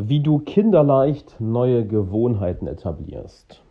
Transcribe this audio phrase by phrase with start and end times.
[0.00, 3.64] wie du kinderleicht neue Gewohnheiten etablierst.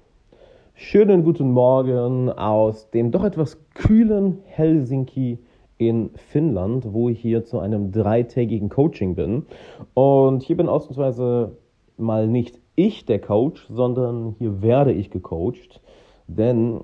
[0.73, 5.39] Schönen guten Morgen aus dem doch etwas kühlen Helsinki
[5.77, 9.45] in Finnland, wo ich hier zu einem dreitägigen Coaching bin.
[9.93, 11.55] Und hier bin ausnahmsweise
[11.95, 15.79] mal nicht ich der Coach, sondern hier werde ich gecoacht.
[16.27, 16.81] Denn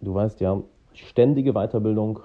[0.00, 2.20] du weißt ja, ständige Weiterbildung,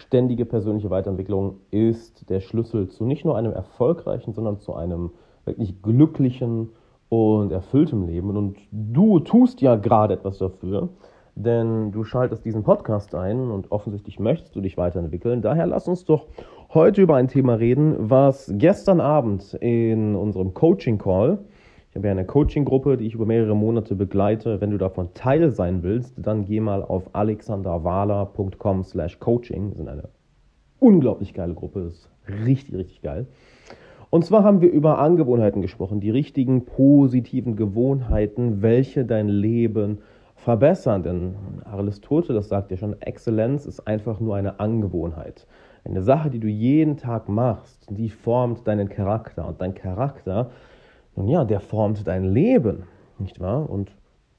[0.00, 5.10] ständige persönliche Weiterentwicklung ist der Schlüssel zu nicht nur einem erfolgreichen, sondern zu einem
[5.46, 6.70] wirklich glücklichen
[7.08, 8.36] und erfülltem Leben.
[8.36, 10.90] Und du tust ja gerade etwas dafür,
[11.34, 15.42] denn du schaltest diesen Podcast ein und offensichtlich möchtest du dich weiterentwickeln.
[15.42, 16.26] Daher lass uns doch
[16.74, 21.38] heute über ein Thema reden, was gestern Abend in unserem Coaching Call
[21.96, 24.60] ich habe ja eine Coaching-Gruppe, die ich über mehrere Monate begleite.
[24.60, 29.70] Wenn du davon Teil sein willst, dann geh mal auf alexanderwala.com slash coaching.
[29.70, 30.08] Das ist eine
[30.78, 32.10] unglaublich geile Gruppe, das ist
[32.44, 33.26] richtig, richtig geil.
[34.10, 39.98] Und zwar haben wir über Angewohnheiten gesprochen, die richtigen positiven Gewohnheiten, welche dein Leben
[40.36, 41.02] verbessern.
[41.02, 45.46] Denn Aristoteles sagt ja schon, Exzellenz ist einfach nur eine Angewohnheit.
[45.84, 49.46] Eine Sache, die du jeden Tag machst, die formt deinen Charakter.
[49.46, 50.50] Und dein Charakter
[51.16, 52.84] nun ja, der formt dein Leben,
[53.18, 53.68] nicht wahr?
[53.70, 53.90] Und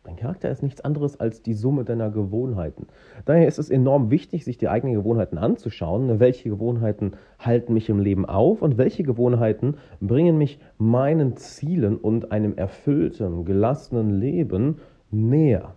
[0.07, 2.87] dein Charakter ist nichts anderes als die Summe deiner Gewohnheiten.
[3.25, 6.21] Daher ist es enorm wichtig, sich die eigenen Gewohnheiten anzuschauen.
[6.21, 12.31] Welche Gewohnheiten halten mich im Leben auf und welche Gewohnheiten bringen mich meinen Zielen und
[12.31, 14.77] einem erfüllten, gelassenen Leben
[15.11, 15.75] näher.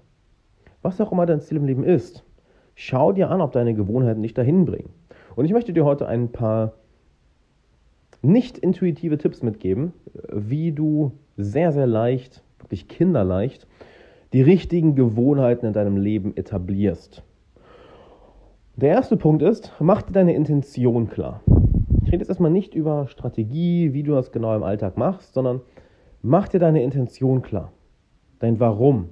[0.80, 2.24] Was auch immer dein Ziel im Leben ist,
[2.76, 4.90] schau dir an, ob deine Gewohnheiten dich dahin bringen.
[5.34, 6.74] Und ich möchte dir heute ein paar
[8.22, 9.92] nicht intuitive Tipps mitgeben,
[10.32, 13.66] wie du sehr, sehr leicht, wirklich kinderleicht,
[14.32, 17.22] die richtigen Gewohnheiten in deinem Leben etablierst.
[18.76, 21.42] Der erste Punkt ist, mach dir deine Intention klar.
[22.02, 25.60] Ich rede jetzt erstmal nicht über Strategie, wie du das genau im Alltag machst, sondern
[26.22, 27.72] mach dir deine Intention klar.
[28.38, 29.10] Dein Warum.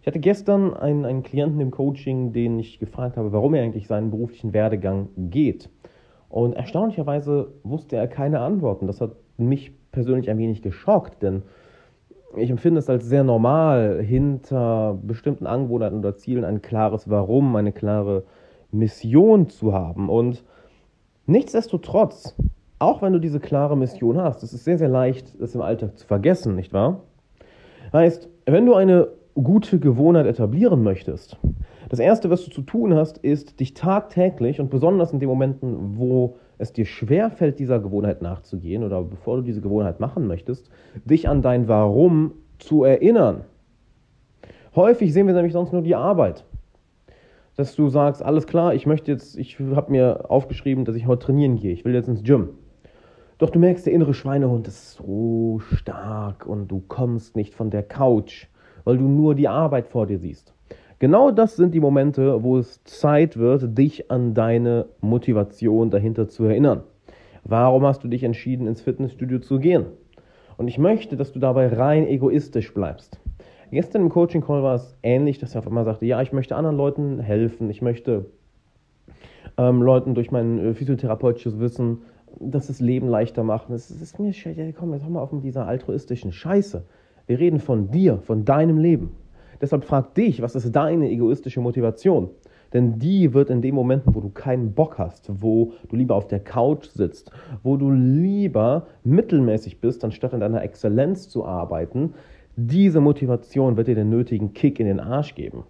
[0.00, 3.88] Ich hatte gestern einen, einen Klienten im Coaching, den ich gefragt habe, warum er eigentlich
[3.88, 5.68] seinen beruflichen Werdegang geht.
[6.28, 8.86] Und erstaunlicherweise wusste er keine Antworten.
[8.86, 11.42] Das hat mich persönlich ein wenig geschockt, denn
[12.36, 17.72] ich empfinde es als sehr normal, hinter bestimmten Angewohnheiten oder Zielen ein klares Warum, eine
[17.72, 18.24] klare
[18.70, 20.08] Mission zu haben.
[20.08, 20.44] Und
[21.26, 22.36] nichtsdestotrotz,
[22.78, 25.98] auch wenn du diese klare Mission hast, es ist sehr, sehr leicht, das im Alltag
[25.98, 27.00] zu vergessen, nicht wahr?
[27.92, 31.38] Heißt, wenn du eine gute Gewohnheit etablieren möchtest,
[31.88, 35.98] das Erste, was du zu tun hast, ist, dich tagtäglich und besonders in den Momenten,
[35.98, 40.70] wo es dir schwerfällt, dieser Gewohnheit nachzugehen oder bevor du diese Gewohnheit machen möchtest,
[41.04, 43.44] dich an dein Warum zu erinnern.
[44.74, 46.44] Häufig sehen wir nämlich sonst nur die Arbeit.
[47.56, 51.26] Dass du sagst, alles klar, ich möchte jetzt, ich habe mir aufgeschrieben, dass ich heute
[51.26, 52.50] trainieren gehe, ich will jetzt ins Gym.
[53.38, 57.84] Doch du merkst, der innere Schweinehund ist so stark und du kommst nicht von der
[57.84, 58.46] Couch,
[58.84, 60.54] weil du nur die Arbeit vor dir siehst.
[61.00, 66.44] Genau das sind die Momente, wo es Zeit wird, dich an deine Motivation dahinter zu
[66.44, 66.82] erinnern.
[67.44, 69.86] Warum hast du dich entschieden, ins Fitnessstudio zu gehen?
[70.56, 73.20] Und ich möchte, dass du dabei rein egoistisch bleibst.
[73.70, 76.56] Gestern im Coaching Call war es ähnlich, dass er auf einmal sagte, ja, ich möchte
[76.56, 78.26] anderen Leuten helfen, ich möchte
[79.56, 81.98] ähm, Leuten durch mein äh, physiotherapeutisches Wissen
[82.40, 83.72] das Leben leichter machen.
[83.72, 84.32] Es ist mir,
[84.72, 86.84] komm, jetzt hör mal auf mit dieser altruistischen Scheiße.
[87.26, 89.14] Wir reden von dir, von deinem Leben.
[89.60, 92.30] Deshalb frag dich, was ist deine egoistische Motivation?
[92.72, 96.26] Denn die wird in den Momenten, wo du keinen Bock hast, wo du lieber auf
[96.26, 97.30] der Couch sitzt,
[97.62, 102.14] wo du lieber mittelmäßig bist, anstatt an deiner Exzellenz zu arbeiten,
[102.56, 105.64] diese Motivation wird dir den nötigen Kick in den Arsch geben.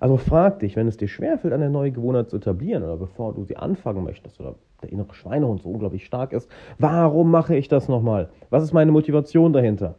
[0.00, 3.44] Also frag dich, wenn es dir schwerfällt, eine neue Gewohnheit zu etablieren oder bevor du
[3.44, 6.48] sie anfangen möchtest oder der innere Schweinehund so unglaublich stark ist,
[6.78, 8.28] warum mache ich das nochmal?
[8.50, 9.96] Was ist meine Motivation dahinter?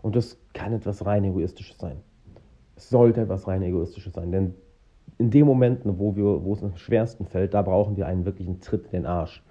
[0.00, 1.98] Und das kann etwas rein egoistisches sein.
[2.88, 4.54] Sollte etwas rein egoistisches sein, denn
[5.18, 8.60] in den Momenten, wo, wir, wo es am schwersten fällt, da brauchen wir einen wirklichen
[8.60, 9.42] Tritt in den Arsch.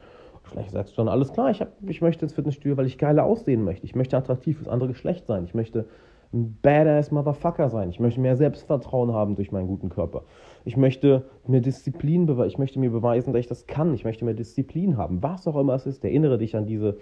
[0.43, 3.23] Vielleicht sagst du dann, alles klar, ich, hab, ich möchte ins Fitnessstudio, weil ich geiler
[3.23, 3.85] aussehen möchte.
[3.85, 5.45] Ich möchte attraktiv fürs andere Geschlecht sein.
[5.45, 5.85] Ich möchte
[6.33, 7.89] ein badass Motherfucker sein.
[7.89, 10.23] Ich möchte mehr Selbstvertrauen haben durch meinen guten Körper.
[10.65, 12.49] Ich möchte mir Disziplin beweisen.
[12.49, 13.93] Ich möchte mir beweisen, dass ich das kann.
[13.93, 15.21] Ich möchte mehr Disziplin haben.
[15.21, 16.97] Was auch immer es ist, erinnere dich an diese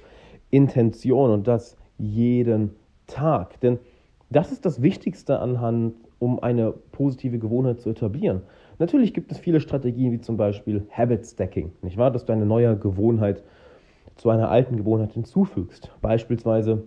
[0.49, 2.75] Intention und das jeden
[3.07, 3.59] Tag.
[3.61, 3.79] Denn
[4.29, 8.41] das ist das Wichtigste anhand um eine positive Gewohnheit zu etablieren.
[8.77, 12.11] Natürlich gibt es viele Strategien, wie zum Beispiel Habit Stacking, nicht wahr?
[12.11, 13.43] Dass du eine neue Gewohnheit
[14.15, 15.91] zu einer alten Gewohnheit hinzufügst.
[16.01, 16.83] Beispielsweise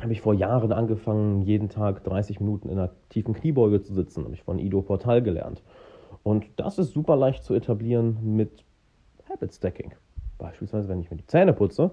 [0.00, 4.24] habe ich vor Jahren angefangen, jeden Tag 30 Minuten in einer tiefen Kniebeuge zu sitzen,
[4.24, 5.62] habe ich von Ido Portal gelernt.
[6.22, 8.64] Und das ist super leicht zu etablieren mit
[9.28, 9.92] Habit Stacking.
[10.38, 11.90] Beispielsweise, wenn ich mir die Zähne putze,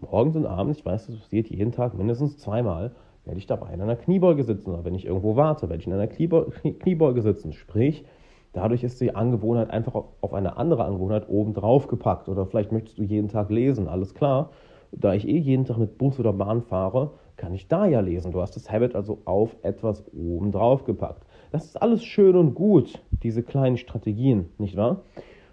[0.00, 2.92] morgens und abends, ich weiß, das passiert jeden Tag mindestens zweimal,
[3.26, 5.92] werde ich dabei in einer Kniebeuge sitzen oder wenn ich irgendwo warte, werde ich in
[5.92, 7.52] einer Kniebeuge sitzen.
[7.52, 8.04] Sprich,
[8.52, 12.28] dadurch ist die Angewohnheit einfach auf eine andere Angewohnheit oben drauf gepackt.
[12.28, 14.50] Oder vielleicht möchtest du jeden Tag lesen, alles klar.
[14.92, 18.30] Da ich eh jeden Tag mit Bus oder Bahn fahre, kann ich da ja lesen.
[18.30, 21.26] Du hast das Habit also auf etwas oben drauf gepackt.
[21.50, 25.02] Das ist alles schön und gut, diese kleinen Strategien, nicht wahr?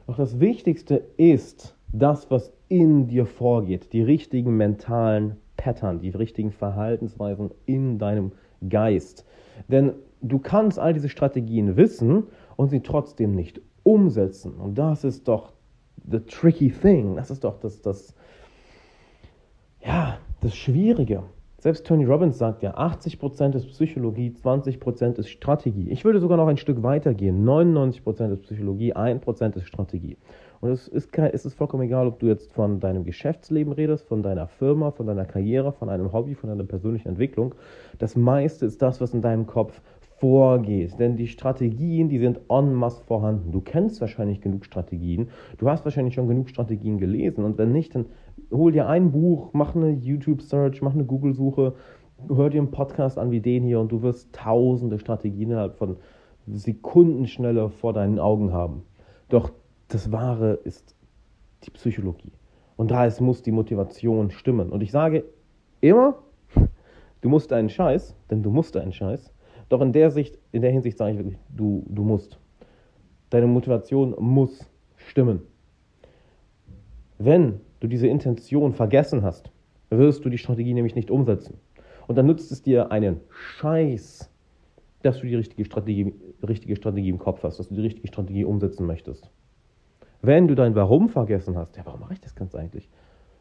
[0.06, 6.52] Doch das Wichtigste ist das, was in dir vorgeht, die richtigen mentalen Pattern, die richtigen
[6.52, 8.34] Verhaltensweisen in deinem
[8.68, 9.26] Geist.
[9.70, 12.24] Denn du kannst all diese Strategien wissen
[12.58, 14.56] und sie trotzdem nicht umsetzen.
[14.56, 15.54] Und das ist doch
[16.10, 17.16] the tricky thing.
[17.16, 18.14] Das ist doch das, das,
[19.82, 21.24] ja, das Schwierige.
[21.60, 25.90] Selbst Tony Robbins sagt ja, 80% ist Psychologie, 20% ist Strategie.
[25.92, 27.46] Ich würde sogar noch ein Stück weiter gehen.
[27.48, 30.18] 99% ist Psychologie, 1% ist Strategie.
[30.64, 34.08] Und es ist, kein, es ist vollkommen egal, ob du jetzt von deinem Geschäftsleben redest,
[34.08, 37.54] von deiner Firma, von deiner Karriere, von einem Hobby, von deiner persönlichen Entwicklung.
[38.00, 39.82] Das meiste ist das, was in deinem Kopf
[40.22, 40.98] vorgeht.
[41.00, 43.52] Denn die Strategien, die sind en masse vorhanden.
[43.52, 45.28] Du kennst wahrscheinlich genug Strategien.
[45.58, 47.44] Du hast wahrscheinlich schon genug Strategien gelesen.
[47.44, 48.06] Und wenn nicht, dann
[48.50, 51.74] hol dir ein Buch, mach eine YouTube-Search, mach eine Google-Suche,
[52.30, 55.98] hör dir einen Podcast an wie den hier und du wirst tausende Strategien innerhalb von
[56.48, 58.84] Sekundenschnelle vor deinen Augen haben.
[59.28, 59.52] Doch
[59.94, 60.96] das Wahre ist
[61.64, 62.32] die Psychologie.
[62.76, 64.72] Und da ist, muss die Motivation stimmen.
[64.72, 65.24] Und ich sage
[65.82, 66.18] immer,
[67.22, 69.32] du musst einen Scheiß, denn du musst einen Scheiß.
[69.70, 72.40] Doch in der, Sicht, in der Hinsicht sage ich wirklich, du, du musst.
[73.30, 75.42] Deine Motivation muss stimmen.
[77.20, 79.52] Wenn du diese Intention vergessen hast,
[79.90, 81.60] wirst du die Strategie nämlich nicht umsetzen.
[82.08, 84.30] Und dann nützt es dir einen Scheiß,
[85.04, 86.14] dass du die richtige Strategie,
[86.48, 89.30] richtige Strategie im Kopf hast, dass du die richtige Strategie umsetzen möchtest.
[90.26, 92.90] Wenn du dein Warum vergessen hast, ja, warum mache ich das ganz eigentlich?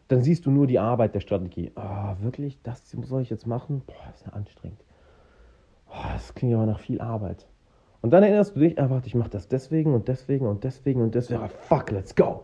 [0.08, 1.70] Dann siehst du nur die Arbeit der Strategie.
[1.76, 3.82] Ah, oh, wirklich, das soll ich jetzt machen?
[3.87, 4.81] Boah, das ist ja anstrengend.
[5.88, 7.46] Oh, das klingt aber nach viel Arbeit.
[8.00, 11.02] Und dann erinnerst du dich, ah, warte, ich mache das deswegen und deswegen und deswegen
[11.02, 11.40] und deswegen.
[11.40, 12.43] Ah, fuck, let's go.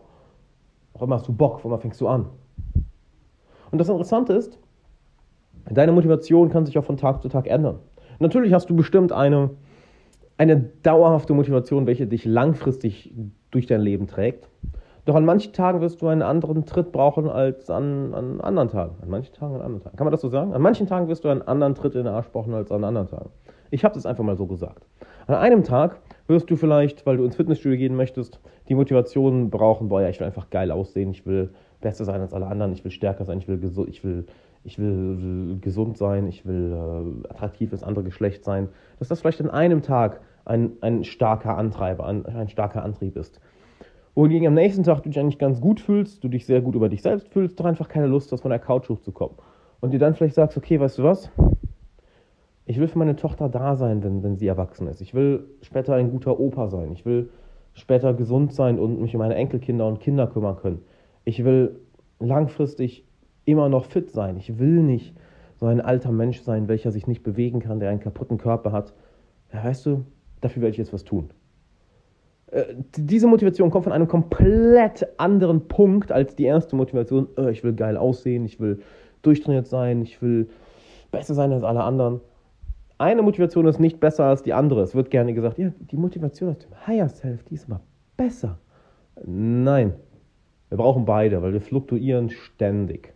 [0.93, 2.27] Auch immer hast du Bock, wo fängst du an?
[3.71, 4.57] Und das Interessante ist,
[5.69, 7.79] deine Motivation kann sich auch von Tag zu Tag ändern.
[8.19, 9.49] Natürlich hast du bestimmt eine,
[10.39, 13.13] eine dauerhafte Motivation, welche dich langfristig
[13.51, 14.47] durch dein Leben trägt.
[15.03, 18.95] Doch an manchen Tagen wirst du einen anderen Tritt brauchen als an, an anderen Tagen.
[19.01, 19.97] An manchen Tagen, an anderen Tagen.
[19.97, 20.53] Kann man das so sagen?
[20.53, 23.07] An manchen Tagen wirst du einen anderen Tritt in den Arsch brauchen als an anderen
[23.07, 23.29] Tagen.
[23.69, 24.85] Ich habe es einfach mal so gesagt.
[25.27, 28.39] An einem Tag wirst du vielleicht, weil du ins Fitnessstudio gehen möchtest,
[28.69, 31.49] die Motivation brauchen, boah, ja, ich will einfach geil aussehen, ich will
[31.81, 33.59] besser sein als alle anderen, ich will stärker sein, ich will,
[33.89, 34.25] ich will,
[34.63, 38.69] ich will gesund sein, ich will äh, attraktiv das andere Geschlecht sein.
[38.99, 43.39] Dass das vielleicht an einem Tag ein, ein starker Antreiber, ein, ein starker Antrieb ist.
[44.15, 46.89] Wohingegen am nächsten Tag du dich eigentlich ganz gut fühlst, du dich sehr gut über
[46.89, 49.37] dich selbst fühlst, doch einfach keine Lust hast, von der Couch hochzukommen.
[49.79, 51.31] Und dir dann vielleicht sagst, okay, weißt du was?
[52.65, 55.01] Ich will für meine Tochter da sein, wenn, wenn sie erwachsen ist.
[55.01, 56.91] Ich will später ein guter Opa sein.
[56.91, 57.29] Ich will
[57.73, 60.81] später gesund sein und mich um meine Enkelkinder und Kinder kümmern können.
[61.23, 61.79] Ich will
[62.19, 63.05] langfristig
[63.45, 64.37] immer noch fit sein.
[64.37, 65.15] Ich will nicht
[65.55, 68.93] so ein alter Mensch sein, welcher sich nicht bewegen kann, der einen kaputten Körper hat.
[69.53, 70.05] Ja, weißt du,
[70.41, 71.29] dafür werde ich jetzt was tun.
[72.51, 77.27] Äh, diese Motivation kommt von einem komplett anderen Punkt als die erste Motivation.
[77.37, 78.81] Äh, ich will geil aussehen, ich will
[79.21, 80.49] durchtrainiert sein, ich will
[81.11, 82.21] besser sein als alle anderen.
[82.97, 84.81] Eine Motivation ist nicht besser als die andere.
[84.81, 87.81] Es wird gerne gesagt, ja, die Motivation aus dem Higher Self, die ist immer
[88.17, 88.57] besser.
[89.25, 89.93] Nein,
[90.69, 93.13] wir brauchen beide, weil wir fluktuieren ständig.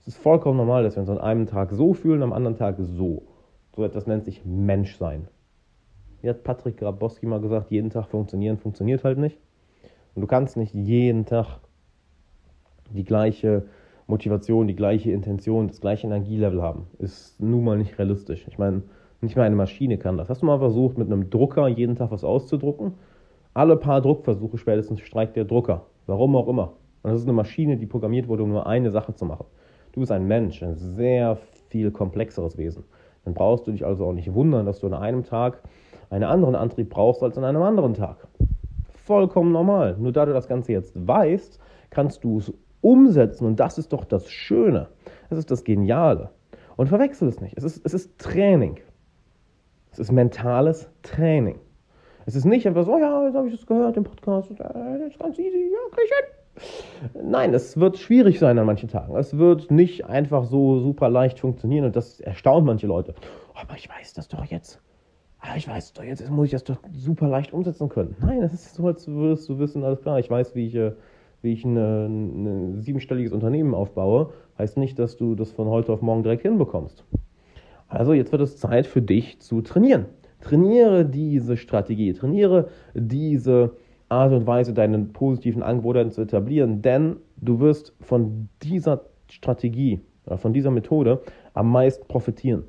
[0.00, 2.76] Es ist vollkommen normal, dass wir uns an einem Tag so fühlen, am anderen Tag
[2.78, 3.22] so.
[3.76, 5.28] So etwas nennt sich Menschsein.
[6.22, 9.38] Wie hat Patrick Grabowski mal gesagt, jeden Tag funktionieren funktioniert halt nicht.
[10.14, 11.60] Und du kannst nicht jeden Tag
[12.92, 13.66] die gleiche
[14.06, 16.86] Motivation, die gleiche Intention, das gleiche Energielevel haben.
[16.98, 18.46] Ist nun mal nicht realistisch.
[18.48, 18.82] Ich meine,
[19.20, 20.28] nicht mal eine Maschine kann das.
[20.28, 22.94] Hast du mal versucht, mit einem Drucker jeden Tag was auszudrucken?
[23.54, 25.86] Alle paar Druckversuche spätestens streikt der Drucker.
[26.06, 26.72] Warum auch immer.
[27.02, 29.46] Und das ist eine Maschine, die programmiert wurde, um nur eine Sache zu machen.
[29.92, 31.36] Du bist ein Mensch, ein sehr
[31.68, 32.84] viel komplexeres Wesen.
[33.24, 35.62] Dann brauchst du dich also auch nicht wundern, dass du an einem Tag
[36.10, 38.28] einen anderen Antrieb brauchst als an einem anderen Tag.
[39.04, 39.96] Vollkommen normal.
[39.98, 44.04] Nur da du das Ganze jetzt weißt, kannst du es umsetzen und das ist doch
[44.04, 44.88] das Schöne.
[45.28, 46.30] Das ist das Geniale.
[46.76, 47.56] Und verwechsel es nicht.
[47.56, 48.78] Es ist, es ist Training.
[49.92, 51.58] Es ist mentales Training.
[52.26, 55.18] Es ist nicht einfach so, ja, jetzt habe ich das gehört im Podcast, das ist
[55.18, 57.30] ganz easy, ja, krieg ich hin.
[57.30, 59.16] Nein, es wird schwierig sein an manchen Tagen.
[59.16, 63.14] Es wird nicht einfach so super leicht funktionieren und das erstaunt manche Leute.
[63.54, 64.80] Aber ich weiß das doch jetzt
[65.40, 68.16] ah, ich weiß doch, jetzt muss ich das doch super leicht umsetzen können.
[68.20, 70.92] Nein, das ist so, als würdest du wissen, alles klar, ich weiß, wie ich, äh,
[71.42, 76.22] wie ich ein, siebenstelliges Unternehmen aufbaue, heißt nicht, dass du das von heute auf morgen
[76.22, 77.04] direkt hinbekommst.
[77.88, 80.06] Also jetzt wird es Zeit für dich zu trainieren.
[80.40, 83.72] Trainiere diese Strategie, trainiere diese
[84.08, 90.00] Art und Weise, deine positiven Angebote zu etablieren, denn du wirst von dieser Strategie,
[90.36, 91.22] von dieser Methode
[91.54, 92.64] am meisten profitieren.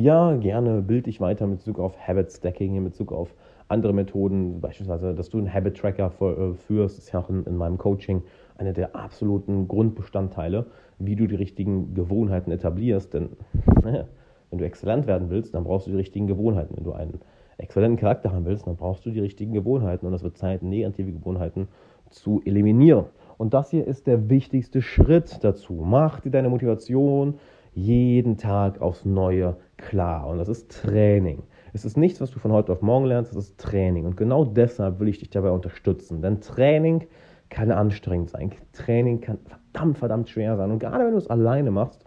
[0.00, 3.34] Ja, gerne bild dich weiter mit Bezug auf Habit Stacking, in Bezug auf
[3.68, 7.54] andere Methoden, beispielsweise, dass du einen Habit Tracker äh, führst, ist ja auch in, in
[7.54, 8.22] meinem Coaching
[8.56, 10.64] eine der absoluten Grundbestandteile,
[10.98, 13.12] wie du die richtigen Gewohnheiten etablierst.
[13.12, 13.36] Denn
[13.84, 14.06] naja,
[14.48, 16.78] wenn du exzellent werden willst, dann brauchst du die richtigen Gewohnheiten.
[16.78, 17.20] Wenn du einen
[17.58, 20.06] exzellenten Charakter haben willst, dann brauchst du die richtigen Gewohnheiten.
[20.06, 21.68] Und es wird Zeit, negative Gewohnheiten
[22.08, 23.04] zu eliminieren.
[23.36, 25.82] Und das hier ist der wichtigste Schritt dazu.
[25.84, 27.34] Mach dir deine Motivation
[27.74, 30.28] jeden Tag aufs Neue klar.
[30.28, 31.42] Und das ist Training.
[31.72, 34.04] Es ist nichts, was du von heute auf morgen lernst, es ist Training.
[34.04, 36.22] Und genau deshalb will ich dich dabei unterstützen.
[36.22, 37.06] Denn Training
[37.48, 38.52] kann anstrengend sein.
[38.72, 40.70] Training kann verdammt, verdammt schwer sein.
[40.70, 42.04] Und gerade wenn du es alleine machst,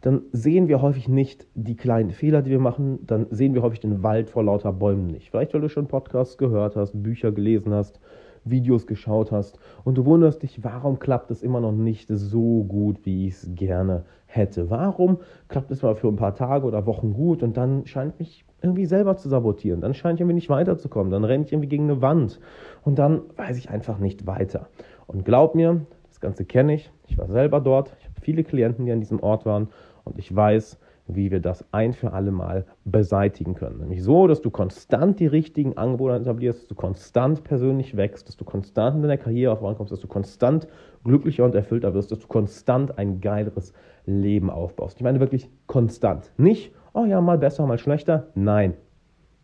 [0.00, 3.80] dann sehen wir häufig nicht die kleinen Fehler, die wir machen, dann sehen wir häufig
[3.80, 5.30] den Wald vor lauter Bäumen nicht.
[5.30, 8.00] Vielleicht, weil du schon Podcasts gehört hast, Bücher gelesen hast,
[8.50, 13.04] Videos geschaut hast und du wunderst dich, warum klappt es immer noch nicht so gut,
[13.04, 14.70] wie ich es gerne hätte.
[14.70, 18.44] Warum klappt es mal für ein paar Tage oder Wochen gut und dann scheint mich
[18.62, 19.80] irgendwie selber zu sabotieren.
[19.80, 21.12] Dann scheint ich irgendwie nicht weiterzukommen.
[21.12, 22.40] Dann renne ich irgendwie gegen eine Wand
[22.84, 24.68] und dann weiß ich einfach nicht weiter.
[25.06, 26.90] Und glaub mir, das Ganze kenne ich.
[27.06, 27.94] Ich war selber dort.
[28.00, 29.68] Ich habe viele Klienten, die an diesem Ort waren
[30.04, 30.78] und ich weiß,
[31.08, 33.78] wie wir das ein für alle Mal beseitigen können.
[33.78, 38.36] Nämlich so, dass du konstant die richtigen Angebote etablierst, dass du konstant persönlich wächst, dass
[38.36, 40.68] du konstant in deiner Karriere vorankommst, dass du konstant
[41.04, 43.72] glücklicher und erfüllter wirst, dass du konstant ein geileres
[44.04, 44.98] Leben aufbaust.
[44.98, 46.30] Ich meine wirklich konstant.
[46.36, 48.28] Nicht, oh ja, mal besser, mal schlechter.
[48.34, 48.74] Nein,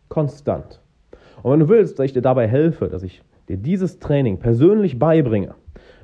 [0.07, 0.81] konstant.
[1.41, 4.99] Und wenn du willst, dass ich dir dabei helfe, dass ich dir dieses Training persönlich
[4.99, 5.55] beibringe,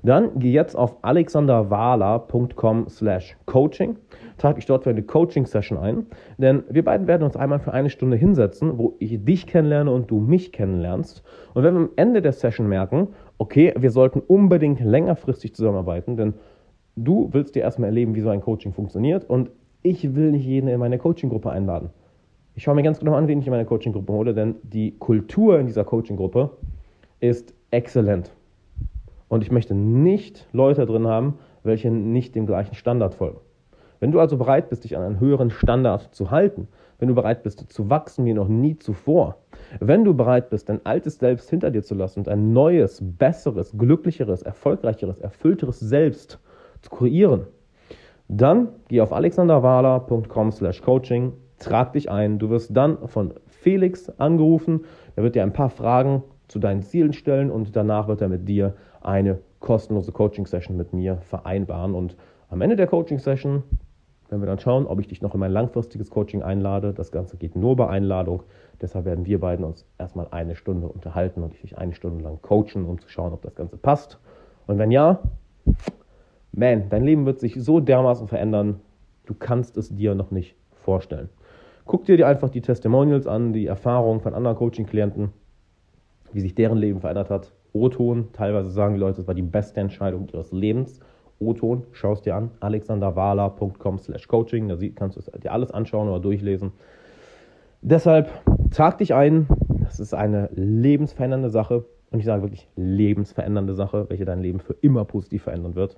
[0.04, 3.98] dann geh jetzt auf alexanderwala.com slash coaching,
[4.38, 6.06] trage dich dort für eine Coaching-Session ein,
[6.38, 10.10] denn wir beiden werden uns einmal für eine Stunde hinsetzen, wo ich dich kennenlerne und
[10.10, 11.24] du mich kennenlernst.
[11.54, 16.34] Und wenn wir am Ende der Session merken, okay, wir sollten unbedingt längerfristig zusammenarbeiten, denn
[16.96, 19.52] du willst dir erstmal erleben, wie so ein Coaching funktioniert und
[19.84, 21.90] ich will nicht jeden in meine Coaching-Gruppe einladen.
[22.56, 25.60] Ich schaue mir ganz genau an, wen ich in meine Coaching-Gruppe hole, denn die Kultur
[25.60, 26.52] in dieser Coaching-Gruppe
[27.20, 28.32] ist exzellent.
[29.32, 33.40] Und ich möchte nicht Leute drin haben, welche nicht dem gleichen Standard folgen.
[34.02, 36.68] Wenn du also bereit bist, dich an einen höheren Standard zu halten,
[37.00, 39.38] wenn du bereit bist zu wachsen wie noch nie zuvor,
[39.80, 43.72] wenn du bereit bist, dein altes Selbst hinter dir zu lassen und ein neues, besseres,
[43.78, 46.38] glücklicheres, erfolgreicheres, erfüllteres Selbst
[46.82, 47.48] zu kreieren,
[48.28, 52.38] dann geh auf alexanderwala.com slash coaching, trag dich ein.
[52.38, 54.82] Du wirst dann von Felix angerufen.
[55.16, 58.50] Er wird dir ein paar Fragen zu deinen Zielen stellen und danach wird er mit
[58.50, 61.94] dir eine kostenlose Coaching-Session mit mir vereinbaren.
[61.94, 62.16] Und
[62.50, 63.64] am Ende der Coaching-Session
[64.30, 66.94] werden wir dann schauen, ob ich dich noch in mein langfristiges Coaching einlade.
[66.94, 68.44] Das Ganze geht nur bei Einladung.
[68.82, 72.42] Deshalb werden wir beiden uns erstmal eine Stunde unterhalten und ich dich eine Stunde lang
[72.42, 74.20] coachen, um zu schauen, ob das Ganze passt.
[74.68, 75.20] Und wenn ja,
[76.54, 78.80] man, dein Leben wird sich so dermaßen verändern,
[79.26, 81.30] du kannst es dir noch nicht vorstellen.
[81.86, 85.34] Guck dir einfach die Testimonials an, die Erfahrungen von anderen Coaching-Klienten,
[86.32, 87.52] wie sich deren Leben verändert hat.
[87.74, 88.30] O-Ton.
[88.34, 91.00] Teilweise sagen die Leute, das war die beste Entscheidung ihres Lebens.
[91.40, 96.20] O-Ton, schau es dir an, alexanderwala.com slash coaching, da kannst du dir alles anschauen oder
[96.20, 96.72] durchlesen.
[97.82, 98.30] Deshalb
[98.70, 99.48] trag dich ein,
[99.84, 104.74] das ist eine lebensverändernde Sache und ich sage wirklich lebensverändernde Sache, welche dein Leben für
[104.82, 105.98] immer positiv verändern wird.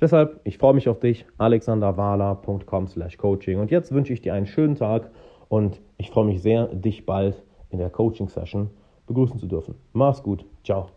[0.00, 4.46] Deshalb, ich freue mich auf dich, alexanderwala.com slash coaching und jetzt wünsche ich dir einen
[4.46, 5.10] schönen Tag
[5.48, 8.70] und ich freue mich sehr, dich bald in der Coaching-Session
[9.06, 9.74] begrüßen zu dürfen.
[9.92, 10.95] Mach's gut, ciao.